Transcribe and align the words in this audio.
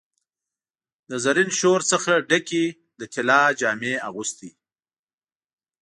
د 1.09 1.11
زرین 1.23 1.49
شور 1.59 1.79
څخه 1.91 2.11
ډکي، 2.29 2.65
د 2.99 3.01
طلا 3.13 3.41
جامې 3.59 3.93
اغوستي 4.07 4.51